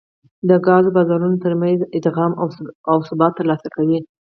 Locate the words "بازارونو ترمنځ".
0.97-1.79